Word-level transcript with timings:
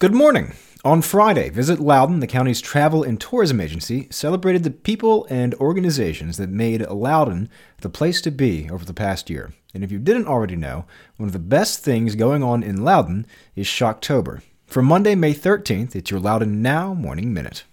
Good 0.00 0.14
morning. 0.14 0.54
On 0.82 1.02
Friday, 1.02 1.50
Visit 1.50 1.78
Loudoun, 1.78 2.20
the 2.20 2.26
county's 2.26 2.62
travel 2.62 3.02
and 3.02 3.20
tourism 3.20 3.60
agency, 3.60 4.08
celebrated 4.10 4.64
the 4.64 4.70
people 4.70 5.26
and 5.28 5.52
organizations 5.56 6.38
that 6.38 6.48
made 6.48 6.80
Loudoun 6.88 7.50
the 7.82 7.90
place 7.90 8.22
to 8.22 8.30
be 8.30 8.70
over 8.70 8.86
the 8.86 8.94
past 8.94 9.28
year. 9.28 9.52
And 9.74 9.84
if 9.84 9.92
you 9.92 9.98
didn't 9.98 10.26
already 10.26 10.56
know, 10.56 10.86
one 11.18 11.28
of 11.28 11.34
the 11.34 11.38
best 11.38 11.84
things 11.84 12.14
going 12.14 12.42
on 12.42 12.62
in 12.62 12.82
Loudoun 12.82 13.26
is 13.54 13.66
Shocktober. 13.66 14.40
From 14.64 14.86
Monday, 14.86 15.14
May 15.14 15.34
13th, 15.34 15.94
it's 15.94 16.10
your 16.10 16.18
Loudoun 16.18 16.62
Now 16.62 16.94
Morning 16.94 17.34
Minute. 17.34 17.64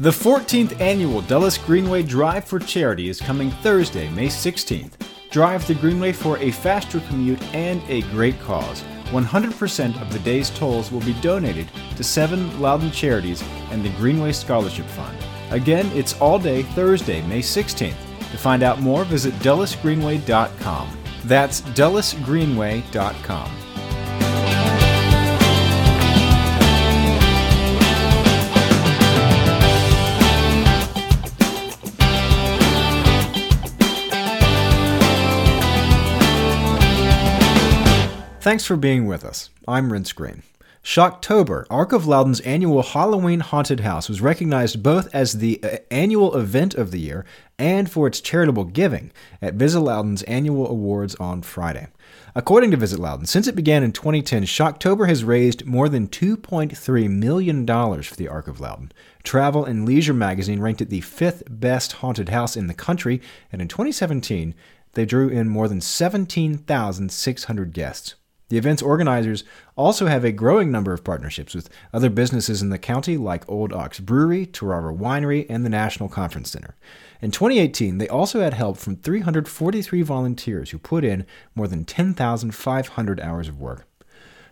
The 0.00 0.10
14th 0.10 0.80
annual 0.80 1.22
Dulles 1.22 1.58
Greenway 1.58 2.04
Drive 2.04 2.44
for 2.44 2.60
Charity 2.60 3.08
is 3.08 3.20
coming 3.20 3.50
Thursday, 3.50 4.08
May 4.10 4.28
16th. 4.28 4.92
Drive 5.32 5.66
the 5.66 5.74
Greenway 5.74 6.12
for 6.12 6.38
a 6.38 6.52
faster 6.52 7.00
commute 7.08 7.42
and 7.52 7.82
a 7.88 8.02
great 8.12 8.38
cause. 8.42 8.84
100% 9.06 10.00
of 10.00 10.12
the 10.12 10.20
day's 10.20 10.50
tolls 10.50 10.92
will 10.92 11.00
be 11.00 11.14
donated 11.14 11.68
to 11.96 12.04
seven 12.04 12.60
Loudoun 12.60 12.92
charities 12.92 13.42
and 13.72 13.84
the 13.84 13.90
Greenway 13.96 14.30
Scholarship 14.30 14.86
Fund. 14.86 15.18
Again, 15.50 15.90
it's 15.96 16.16
all 16.20 16.38
day 16.38 16.62
Thursday, 16.62 17.20
May 17.22 17.40
16th. 17.40 17.96
To 18.30 18.38
find 18.38 18.62
out 18.62 18.80
more, 18.80 19.04
visit 19.04 19.34
DullesGreenway.com. 19.40 20.96
That's 21.24 21.62
DullesGreenway.com. 21.62 23.50
Thanks 38.48 38.64
for 38.64 38.76
being 38.76 39.04
with 39.04 39.26
us. 39.26 39.50
I'm 39.68 39.90
Renss 39.90 40.14
Greene. 40.14 40.42
Shocktober, 40.82 41.66
Arc 41.68 41.92
of 41.92 42.06
Loudoun's 42.06 42.40
annual 42.40 42.82
Halloween 42.82 43.40
haunted 43.40 43.80
house, 43.80 44.08
was 44.08 44.22
recognized 44.22 44.82
both 44.82 45.14
as 45.14 45.34
the 45.34 45.62
uh, 45.62 45.76
annual 45.90 46.34
event 46.34 46.74
of 46.74 46.90
the 46.90 46.98
year 46.98 47.26
and 47.58 47.90
for 47.90 48.06
its 48.06 48.22
charitable 48.22 48.64
giving 48.64 49.12
at 49.42 49.56
Visit 49.56 49.80
Loudoun's 49.80 50.22
annual 50.22 50.66
awards 50.66 51.14
on 51.16 51.42
Friday. 51.42 51.88
According 52.34 52.70
to 52.70 52.78
Visit 52.78 52.98
Loudoun, 52.98 53.26
since 53.26 53.46
it 53.48 53.54
began 53.54 53.82
in 53.82 53.92
2010, 53.92 54.44
Shocktober 54.44 55.06
has 55.06 55.24
raised 55.24 55.66
more 55.66 55.90
than 55.90 56.08
$2.3 56.08 57.10
million 57.10 57.66
for 57.66 58.16
the 58.16 58.28
Arc 58.28 58.48
of 58.48 58.60
Loudoun. 58.60 58.92
Travel 59.24 59.66
and 59.66 59.84
Leisure 59.84 60.14
magazine 60.14 60.60
ranked 60.60 60.80
it 60.80 60.88
the 60.88 61.02
fifth 61.02 61.42
best 61.50 61.92
haunted 61.92 62.30
house 62.30 62.56
in 62.56 62.66
the 62.66 62.72
country, 62.72 63.20
and 63.52 63.60
in 63.60 63.68
2017, 63.68 64.54
they 64.94 65.04
drew 65.04 65.28
in 65.28 65.50
more 65.50 65.68
than 65.68 65.82
17,600 65.82 67.72
guests. 67.74 68.14
The 68.48 68.56
event's 68.56 68.82
organizers 68.82 69.44
also 69.76 70.06
have 70.06 70.24
a 70.24 70.32
growing 70.32 70.70
number 70.70 70.94
of 70.94 71.04
partnerships 71.04 71.54
with 71.54 71.68
other 71.92 72.08
businesses 72.08 72.62
in 72.62 72.70
the 72.70 72.78
county 72.78 73.18
like 73.18 73.48
Old 73.48 73.72
Ox 73.74 74.00
Brewery, 74.00 74.46
Tarara 74.46 74.96
Winery, 74.96 75.44
and 75.50 75.64
the 75.64 75.70
National 75.70 76.08
Conference 76.08 76.50
Center. 76.50 76.74
In 77.20 77.30
2018, 77.30 77.98
they 77.98 78.08
also 78.08 78.40
had 78.40 78.54
help 78.54 78.78
from 78.78 78.96
343 78.96 80.00
volunteers 80.02 80.70
who 80.70 80.78
put 80.78 81.04
in 81.04 81.26
more 81.54 81.68
than 81.68 81.84
10,500 81.84 83.20
hours 83.20 83.48
of 83.48 83.60
work. 83.60 83.86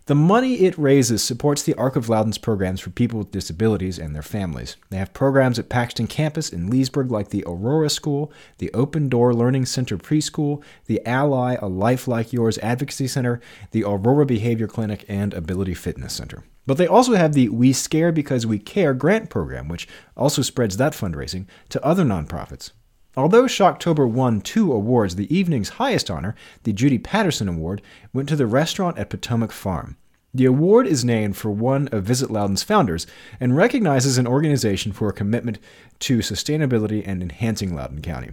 The 0.06 0.14
money 0.14 0.60
it 0.60 0.78
raises 0.78 1.20
supports 1.20 1.64
the 1.64 1.74
Arc 1.74 1.96
of 1.96 2.08
Loudoun's 2.08 2.38
programs 2.38 2.78
for 2.78 2.90
people 2.90 3.18
with 3.18 3.32
disabilities 3.32 3.98
and 3.98 4.14
their 4.14 4.22
families. 4.22 4.76
They 4.88 4.98
have 4.98 5.12
programs 5.12 5.58
at 5.58 5.68
Paxton 5.68 6.06
campus 6.06 6.48
in 6.48 6.70
Leesburg 6.70 7.10
like 7.10 7.30
the 7.30 7.42
Aurora 7.44 7.90
School, 7.90 8.30
the 8.58 8.72
Open 8.72 9.08
Door 9.08 9.34
Learning 9.34 9.66
Center 9.66 9.98
Preschool, 9.98 10.62
the 10.84 11.04
Ally 11.04 11.56
A 11.60 11.66
Life 11.66 12.06
Like 12.06 12.32
Yours 12.32 12.56
Advocacy 12.58 13.08
Center, 13.08 13.40
the 13.72 13.82
Aurora 13.82 14.26
Behavior 14.26 14.68
Clinic, 14.68 15.04
and 15.08 15.34
Ability 15.34 15.74
Fitness 15.74 16.12
Center. 16.12 16.44
But 16.66 16.76
they 16.76 16.86
also 16.86 17.14
have 17.14 17.32
the 17.32 17.48
We 17.48 17.72
Scare 17.72 18.12
Because 18.12 18.46
We 18.46 18.60
Care 18.60 18.94
grant 18.94 19.28
program, 19.28 19.66
which 19.66 19.88
also 20.16 20.40
spreads 20.40 20.76
that 20.76 20.92
fundraising 20.92 21.46
to 21.70 21.84
other 21.84 22.04
nonprofits. 22.04 22.70
Although 23.16 23.44
Shocktober 23.44 24.08
won 24.08 24.42
two 24.42 24.72
awards, 24.72 25.16
the 25.16 25.34
evening's 25.34 25.70
highest 25.70 26.10
honor, 26.10 26.34
the 26.64 26.72
Judy 26.74 26.98
Patterson 26.98 27.48
Award, 27.48 27.80
went 28.12 28.28
to 28.28 28.36
the 28.36 28.46
restaurant 28.46 28.98
at 28.98 29.08
Patowmack 29.08 29.52
Farm. 29.52 29.96
The 30.34 30.44
award 30.44 30.86
is 30.86 31.02
named 31.02 31.34
for 31.34 31.50
one 31.50 31.88
of 31.88 32.04
Visit 32.04 32.30
Loudoun's 32.30 32.62
founders 32.62 33.06
and 33.40 33.56
recognizes 33.56 34.18
an 34.18 34.26
organization 34.26 34.92
for 34.92 35.08
a 35.08 35.14
commitment 35.14 35.58
to 36.00 36.18
sustainability 36.18 37.02
and 37.06 37.22
enhancing 37.22 37.74
Loudoun 37.74 38.02
County. 38.02 38.32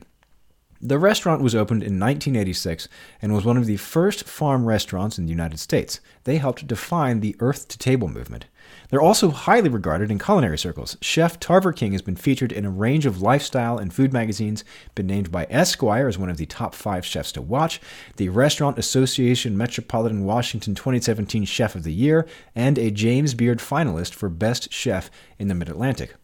The 0.86 1.00
restaurant 1.00 1.42
was 1.42 1.56
opened 1.56 1.82
in 1.82 1.98
1986 1.98 2.90
and 3.22 3.34
was 3.34 3.46
one 3.46 3.56
of 3.56 3.68
the 3.68 3.78
first 3.78 4.26
farm 4.26 4.66
restaurants 4.66 5.18
in 5.18 5.24
the 5.24 5.32
United 5.32 5.62
States. 5.62 6.02
They 6.26 6.40
helped 6.40 6.68
define 6.68 7.22
the 7.22 7.38
earth 7.40 7.70
to 7.70 7.78
table 7.78 8.10
movement. 8.10 8.48
They're 8.90 9.00
also 9.00 9.30
highly 9.30 9.70
regarded 9.70 10.12
in 10.12 10.20
culinary 10.20 10.58
circles. 10.58 10.98
Chef 11.00 11.40
Tarver 11.40 11.72
King 11.72 11.94
has 11.94 12.02
been 12.02 12.18
featured 12.18 12.52
in 12.52 12.66
a 12.66 12.70
range 12.70 13.06
of 13.06 13.22
lifestyle 13.22 13.78
and 13.78 13.94
food 13.94 14.12
magazines, 14.12 14.66
been 14.94 15.08
named 15.08 15.32
by 15.32 15.48
Esquire 15.50 16.10
as 16.10 16.18
one 16.18 16.30
of 16.30 16.36
the 16.36 16.46
top 16.48 16.76
five 16.76 17.06
chefs 17.06 17.32
to 17.32 17.42
watch, 17.42 17.80
the 18.18 18.28
Restaurant 18.28 18.78
Association 18.78 19.58
Metropolitan 19.58 20.26
Washington 20.26 20.76
2017 20.76 21.46
Chef 21.46 21.76
of 21.76 21.84
the 21.84 21.94
Year, 21.94 22.28
and 22.56 22.78
a 22.78 22.92
James 22.92 23.34
Beard 23.34 23.60
finalist 23.60 24.14
for 24.14 24.28
Best 24.28 24.74
Chef 24.74 25.10
in 25.40 25.48
the 25.48 25.56
Mid 25.56 25.70
Atlantic. 25.70 26.16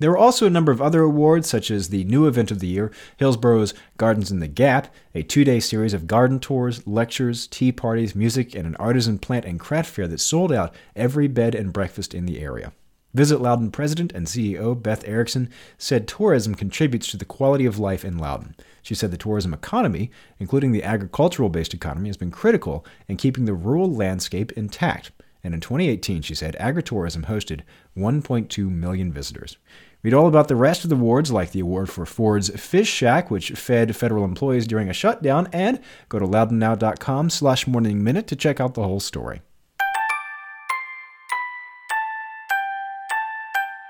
There 0.00 0.10
were 0.10 0.16
also 0.16 0.46
a 0.46 0.50
number 0.50 0.72
of 0.72 0.80
other 0.80 1.02
awards, 1.02 1.46
such 1.46 1.70
as 1.70 1.90
the 1.90 2.04
new 2.04 2.26
event 2.26 2.50
of 2.50 2.58
the 2.58 2.66
year, 2.66 2.90
Hillsboro's 3.18 3.74
Gardens 3.98 4.30
in 4.30 4.40
the 4.40 4.48
Gap, 4.48 4.88
a 5.14 5.22
two 5.22 5.44
day 5.44 5.60
series 5.60 5.92
of 5.92 6.06
garden 6.06 6.40
tours, 6.40 6.86
lectures, 6.86 7.46
tea 7.46 7.70
parties, 7.70 8.14
music, 8.14 8.54
and 8.54 8.66
an 8.66 8.76
artisan 8.76 9.18
plant 9.18 9.44
and 9.44 9.60
craft 9.60 9.90
fair 9.90 10.08
that 10.08 10.18
sold 10.18 10.52
out 10.52 10.74
every 10.96 11.28
bed 11.28 11.54
and 11.54 11.70
breakfast 11.70 12.14
in 12.14 12.24
the 12.24 12.40
area. 12.40 12.72
Visit 13.12 13.42
Loudoun 13.42 13.70
President 13.70 14.10
and 14.12 14.26
CEO 14.26 14.80
Beth 14.80 15.06
Erickson 15.06 15.50
said 15.76 16.08
tourism 16.08 16.54
contributes 16.54 17.08
to 17.08 17.18
the 17.18 17.26
quality 17.26 17.66
of 17.66 17.78
life 17.78 18.02
in 18.02 18.16
Loudoun. 18.16 18.54
She 18.80 18.94
said 18.94 19.10
the 19.10 19.18
tourism 19.18 19.52
economy, 19.52 20.10
including 20.38 20.72
the 20.72 20.84
agricultural 20.84 21.50
based 21.50 21.74
economy, 21.74 22.08
has 22.08 22.16
been 22.16 22.30
critical 22.30 22.86
in 23.06 23.18
keeping 23.18 23.44
the 23.44 23.52
rural 23.52 23.92
landscape 23.92 24.50
intact. 24.52 25.10
And 25.42 25.54
in 25.54 25.60
2018, 25.60 26.22
she 26.22 26.34
said 26.34 26.56
agritourism 26.60 27.24
hosted 27.24 27.62
1.2 27.96 28.70
million 28.70 29.12
visitors. 29.12 29.56
Read 30.02 30.14
all 30.14 30.26
about 30.26 30.48
the 30.48 30.56
rest 30.56 30.82
of 30.82 30.88
the 30.88 30.96
awards, 30.96 31.30
like 31.30 31.52
the 31.52 31.60
award 31.60 31.90
for 31.90 32.06
Ford's 32.06 32.48
Fish 32.58 32.88
Shack, 32.88 33.30
which 33.30 33.50
fed 33.50 33.94
federal 33.94 34.24
employees 34.24 34.66
during 34.66 34.88
a 34.88 34.94
shutdown, 34.94 35.46
and 35.52 35.78
go 36.08 36.18
to 36.18 36.26
loudounnow.com 36.26 37.28
slash 37.28 37.66
morning 37.66 38.02
minute 38.02 38.26
to 38.28 38.36
check 38.36 38.60
out 38.60 38.72
the 38.72 38.82
whole 38.82 39.00
story. 39.00 39.42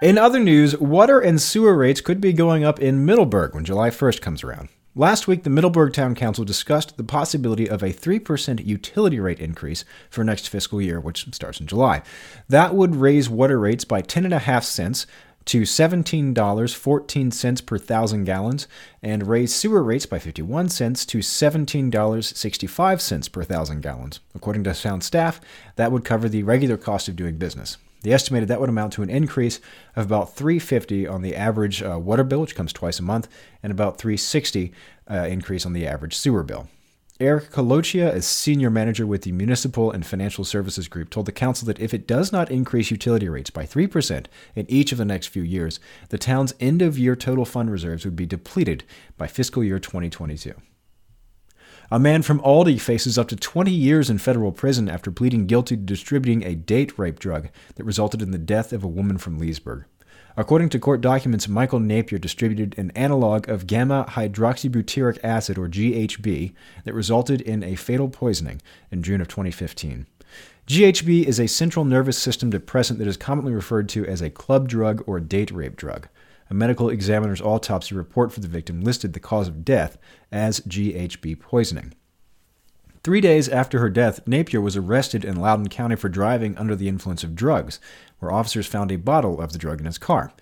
In 0.03 0.19
other 0.19 0.41
news, 0.41 0.77
water 0.79 1.21
and 1.21 1.41
sewer 1.41 1.77
rates 1.77 2.01
could 2.01 2.21
be 2.21 2.33
going 2.33 2.65
up 2.65 2.81
in 2.81 3.05
Middleburg 3.05 3.55
when 3.55 3.65
July 3.65 3.91
1st 3.91 4.21
comes 4.21 4.43
around. 4.43 4.71
Last 4.97 5.29
week, 5.29 5.45
the 5.45 5.51
Middleburg 5.51 5.93
Town 5.93 6.17
Council 6.17 6.45
discussed 6.45 6.97
the 6.97 7.05
possibility 7.05 7.71
of 7.71 7.81
a 7.81 7.93
3% 7.93 8.67
utility 8.67 9.21
rate 9.21 9.39
increase 9.39 9.85
for 10.09 10.25
next 10.25 10.49
fiscal 10.49 10.83
year, 10.83 10.99
which 10.99 11.33
starts 11.33 11.61
in 11.61 11.69
July. 11.69 12.03
That 12.49 12.75
would 12.75 12.97
raise 12.97 13.29
water 13.29 13.61
rates 13.61 13.85
by 13.85 14.03
10.5 14.03 14.65
cents, 14.65 15.07
to 15.47 15.63
$17.14 15.63 17.67
per 17.67 17.79
thousand 17.79 18.25
gallons 18.25 18.69
and 19.03 19.27
raise 19.27 19.55
sewer 19.55 19.83
rates 19.83 20.05
by 20.07 20.19
51 20.19 20.69
cents 20.69 21.07
to 21.07 21.19
$17.65 21.19 23.33
per 23.33 23.45
thousand 23.45 23.81
gallons. 23.81 24.21
According 24.35 24.65
to 24.65 24.75
Sound 24.75 25.03
staff, 25.03 25.41
that 25.77 25.93
would 25.93 26.05
cover 26.05 26.29
the 26.29 26.43
regular 26.43 26.77
cost 26.77 27.09
of 27.09 27.17
doing 27.17 27.37
business. 27.37 27.79
They 28.03 28.13
estimated 28.13 28.49
that 28.49 28.61
would 28.61 28.71
amount 28.71 28.95
to 28.95 29.03
an 29.03 29.11
increase 29.11 29.61
of 29.95 30.07
about 30.07 30.35
350 30.35 31.07
on 31.07 31.21
the 31.23 31.37
average 31.37 31.83
uh, 31.83 31.99
water 31.99 32.25
bill, 32.25 32.41
which 32.41 32.55
comes 32.55 32.73
twice 32.73 32.99
a 32.99 33.03
month, 33.03 33.29
and 33.63 33.71
about 33.71 33.99
360 33.99 34.73
uh, 35.11 35.27
increase 35.29 35.67
on 35.67 35.75
the 35.75 35.87
average 35.87 36.17
sewer 36.17 36.43
bill. 36.43 36.69
Eric 37.21 37.51
Colochia, 37.51 38.15
a 38.15 38.23
senior 38.23 38.71
manager 38.71 39.07
with 39.07 39.23
the 39.23 39.33
Municipal 39.33 39.91
and 39.91 40.07
Financial 40.07 40.43
Services 40.43 40.89
Group, 40.89 41.11
told 41.11 41.27
the 41.27 41.33
council 41.33 41.67
that 41.67 41.79
if 41.79 41.93
it 41.93 42.07
does 42.07 42.33
not 42.33 42.51
increase 42.51 42.91
utility 42.91 43.29
rates 43.29 43.51
by 43.51 43.67
3% 43.67 44.25
in 44.57 44.71
each 44.71 44.91
of 44.91 44.97
the 44.97 45.05
next 45.05 45.27
few 45.27 45.43
years, 45.43 45.79
the 46.09 46.17
town's 46.17 46.55
end 46.61 46.81
of 46.81 46.99
year 46.99 47.15
total 47.15 47.45
fund 47.45 47.71
reserves 47.71 48.07
would 48.07 48.17
be 48.17 48.25
depleted 48.25 48.85
by 49.19 49.27
fiscal 49.27 49.63
year 49.63 49.79
2022. 49.79 50.55
A 51.91 51.99
man 51.99 52.23
from 52.23 52.41
Aldie 52.41 52.79
faces 52.79 53.19
up 53.19 53.29
to 53.29 53.37
20 53.37 53.71
years 53.71 54.09
in 54.09 54.17
federal 54.17 54.51
prison 54.51 54.89
after 54.89 55.11
pleading 55.11 55.47
guilty 55.47 55.77
to 55.77 55.83
distributing 55.83 56.43
a 56.43 56.55
date 56.55 56.99
rape 56.99 57.19
drug 57.19 57.51
that 57.75 57.85
resulted 57.85 58.23
in 58.23 58.31
the 58.31 58.39
death 58.39 58.73
of 58.73 58.83
a 58.83 58.89
woman 58.89 59.19
from 59.19 59.39
Leesburg. 59.39 59.85
According 60.37 60.71
to 60.71 60.79
court 60.79 61.01
documents, 61.01 61.49
Michael 61.49 61.81
Napier 61.81 62.19
distributed 62.19 62.75
an 62.79 62.91
analog 62.93 63.49
of 63.49 63.67
gamma 63.67 64.07
hydroxybutyric 64.11 65.19
acid, 65.23 65.59
or 65.59 65.69
GHB, 65.69 66.53
that 66.85 66.95
resulted 66.95 67.41
in 67.41 67.63
a 67.63 67.75
fatal 67.75 68.09
poisoning 68.09 68.63
in 68.91 69.03
June 69.03 69.21
of 69.21 69.29
2015. 69.29 70.07
GHB 70.67 71.25
is 71.25 71.41
a 71.41 71.49
central 71.49 71.85
nervous 71.85 72.17
system 72.17 72.51
depressant 72.51 72.99
that 73.01 73.09
is 73.09 73.17
commonly 73.17 73.53
referred 73.53 73.89
to 73.89 74.07
as 74.07 74.23
a 74.23 74.31
club 74.31 74.69
drug 74.69 75.03
or 75.07 75.19
date 75.19 75.51
rape 75.51 75.77
drug. 75.77 76.09
A 76.49 76.55
medical 76.55 76.89
examiner's 76.89 77.41
autopsy 77.41 77.95
report 77.95 78.33
for 78.33 78.41
the 78.41 78.49
victim 78.49 78.81
listed 78.81 79.13
the 79.13 79.21
cause 79.21 79.49
of 79.49 79.65
death 79.65 79.99
as 80.31 80.61
GHB 80.61 81.41
poisoning. 81.41 81.93
Three 83.03 83.23
days 83.23 83.49
after 83.49 83.79
her 83.79 83.89
death, 83.89 84.21
Napier 84.27 84.61
was 84.61 84.77
arrested 84.77 85.25
in 85.25 85.37
Loudoun 85.37 85.69
County 85.69 85.97
for 85.97 86.11
driving 86.11 86.55
under 86.59 86.77
the 86.77 86.87
influence 86.87 87.25
of 87.25 87.35
drugs, 87.35 87.81
where 88.19 88.31
officers 88.31 88.67
found 88.67 88.93
a 88.93 88.97
bottle 88.97 89.41
of 89.41 89.53
the 89.53 89.59
drug 89.59 89.81
in 89.81 89.87
his 89.87 89.97
car. 89.97 90.33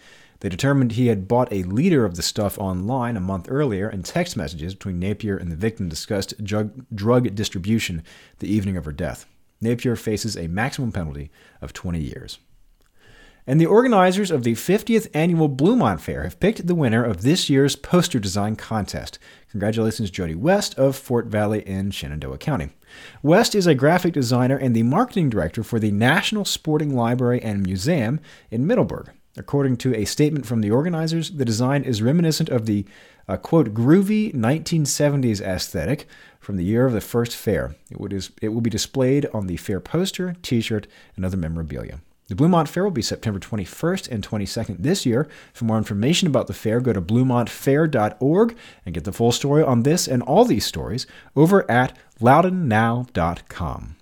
They 0.41 0.49
determined 0.49 0.93
he 0.93 1.07
had 1.07 1.29
bought 1.29 1.53
a 1.53 1.63
liter 1.63 2.05
of 2.05 2.17
the 2.17 2.23
stuff 2.23 2.59
online 2.59 3.17
a 3.17 3.21
month 3.21 3.47
earlier, 3.49 3.89
and 3.89 4.05
text 4.05 4.37
messages 4.37 4.75
between 4.75 4.99
Napier 4.99 5.37
and 5.37 5.53
the 5.53 5.57
victim 5.57 5.89
discussed 5.89 6.43
drug, 6.43 6.85
drug 6.93 7.33
distribution 7.37 8.03
the 8.41 8.53
evening 8.53 8.77
of 8.77 8.87
her 8.87 8.93
death. 8.93 9.25
Napier 9.61 9.95
faces 9.95 10.37
a 10.37 10.49
maximum 10.49 10.91
penalty 10.91 11.31
of 11.63 11.73
20 11.73 12.01
years. 12.01 12.41
And 13.49 13.59
the 13.59 13.65
organizers 13.65 14.31
of 14.31 14.43
the 14.43 14.53
50th 14.53 15.09
annual 15.15 15.49
Bluemont 15.49 16.01
Fair 16.01 16.25
have 16.25 16.39
picked 16.39 16.67
the 16.67 16.75
winner 16.75 17.03
of 17.03 17.23
this 17.23 17.49
year's 17.49 17.77
poster 17.77 18.19
design 18.19 18.57
contest. 18.57 19.19
Congratulations, 19.51 20.11
Jody 20.11 20.35
West 20.35 20.79
of 20.79 20.95
Fort 20.95 21.29
Valley 21.29 21.67
in 21.67 21.91
Shenandoah 21.91 22.37
County. 22.37 22.69
West 23.23 23.55
is 23.55 23.67
a 23.67 23.75
graphic 23.75 24.13
designer 24.13 24.59
and 24.59 24.77
the 24.77 24.83
marketing 24.83 25.31
director 25.31 25.63
for 25.63 25.79
the 25.79 25.91
National 25.91 26.45
Sporting 26.45 26.95
Library 26.95 27.43
and 27.43 27.63
Museum 27.63 28.21
in 28.51 28.67
Middleburg. 28.67 29.13
According 29.39 29.79
to 29.79 29.95
a 29.95 30.05
statement 30.05 30.45
from 30.45 30.61
the 30.61 30.71
organizers, 30.71 31.31
the 31.31 31.47
design 31.47 31.85
is 31.85 32.03
reminiscent 32.03 32.51
of 32.51 32.67
the 32.67 32.85
uh, 33.29 33.39
quote 33.39 33.73
groovy 33.73 34.31
1970s 34.35 35.41
aesthetic 35.41 36.07
from 36.39 36.59
the 36.59 36.65
year 36.65 36.85
of 36.85 36.93
the 36.93 37.01
first 37.01 37.35
fair. 37.35 37.77
It, 37.91 38.49
will 38.49 38.61
be 38.61 38.69
displayed 38.69 39.27
on 39.33 39.47
the 39.47 39.57
fair 39.57 39.81
poster, 39.81 40.37
T-shirt, 40.43 40.87
and 41.17 41.25
other 41.25 41.39
memorabilia. 41.39 42.01
The 42.29 42.35
Bluemont 42.35 42.69
Fair 42.69 42.85
will 42.85 42.91
be 42.91 43.01
September 43.01 43.41
21st 43.41 44.11
and 44.11 44.27
22nd 44.27 44.77
this 44.81 45.07
year. 45.07 45.27
For 45.55 45.65
more 45.65 45.79
information 45.79 46.29
about 46.29 46.47
the 46.47 46.53
fair, 46.53 46.79
go 46.79 46.93
to 46.93 47.01
bluemontfair.org 47.01 48.57
and 48.85 48.95
get 48.95 49.05
the 49.05 49.13
full 49.13 49.33
story 49.33 49.63
on 49.63 49.83
this 49.83 50.07
and 50.07 50.23
all 50.23 50.45
these 50.45 50.67
stories 50.67 51.07
over 51.35 51.69
at 51.71 51.97
loudounnow.com. 52.21 53.97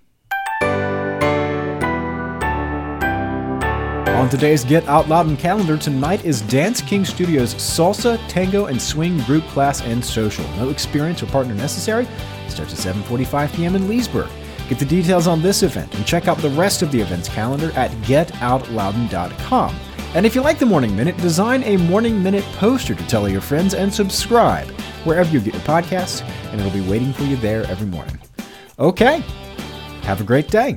On 4.16 4.30
today's 4.30 4.64
Get 4.64 4.88
Out 4.88 5.08
Loudoun 5.08 5.36
calendar, 5.36 5.76
tonight 5.76 6.24
is 6.24 6.40
Dance 6.42 6.80
King 6.80 7.04
Studios 7.04 7.54
Salsa, 7.54 8.18
Tango, 8.28 8.64
and 8.66 8.80
Swing 8.82 9.18
Group 9.20 9.44
Class 9.48 9.82
and 9.82 10.04
Social. 10.04 10.48
No 10.56 10.70
experience 10.70 11.22
or 11.22 11.26
partner 11.26 11.54
necessary. 11.54 12.08
Starts 12.48 12.86
at 12.86 12.94
7.45 12.96 13.54
p.m. 13.54 13.76
in 13.76 13.86
Leesburg. 13.86 14.30
Get 14.68 14.78
the 14.78 14.84
details 14.84 15.26
on 15.26 15.42
this 15.42 15.62
event 15.62 15.94
and 15.94 16.04
check 16.06 16.28
out 16.28 16.38
the 16.38 16.50
rest 16.50 16.82
of 16.82 16.90
the 16.90 17.00
event's 17.00 17.28
calendar 17.28 17.70
at 17.72 17.90
getoutloudoun.com. 18.02 19.76
And 20.14 20.24
if 20.24 20.34
you 20.34 20.40
like 20.40 20.58
the 20.58 20.66
Morning 20.66 20.96
Minute, 20.96 21.16
design 21.18 21.62
a 21.64 21.76
Morning 21.76 22.22
Minute 22.22 22.44
poster 22.56 22.94
to 22.94 23.06
tell 23.06 23.28
your 23.28 23.40
friends 23.40 23.74
and 23.74 23.92
subscribe 23.92 24.68
wherever 25.04 25.30
you 25.30 25.40
get 25.40 25.54
your 25.54 25.62
podcasts, 25.62 26.22
and 26.50 26.60
it'll 26.60 26.72
be 26.72 26.88
waiting 26.88 27.12
for 27.12 27.24
you 27.24 27.36
there 27.36 27.64
every 27.66 27.86
morning. 27.86 28.18
Okay, 28.78 29.22
have 30.02 30.20
a 30.20 30.24
great 30.24 30.48
day. 30.48 30.76